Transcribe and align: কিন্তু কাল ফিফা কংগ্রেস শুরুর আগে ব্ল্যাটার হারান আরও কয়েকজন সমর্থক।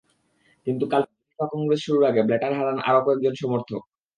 কিন্তু 0.67 0.83
কাল 0.91 1.03
ফিফা 1.09 1.45
কংগ্রেস 1.51 1.79
শুরুর 1.85 2.03
আগে 2.09 2.21
ব্ল্যাটার 2.27 2.53
হারান 2.57 2.77
আরও 2.87 3.01
কয়েকজন 3.05 3.33
সমর্থক। 3.41 3.81